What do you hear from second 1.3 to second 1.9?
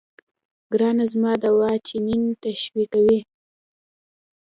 دوا